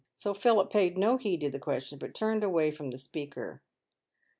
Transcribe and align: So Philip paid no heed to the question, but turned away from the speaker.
So 0.17 0.33
Philip 0.33 0.71
paid 0.71 0.97
no 0.97 1.17
heed 1.17 1.41
to 1.41 1.51
the 1.51 1.59
question, 1.59 1.99
but 1.99 2.15
turned 2.15 2.43
away 2.43 2.71
from 2.71 2.89
the 2.89 2.97
speaker. 2.97 3.61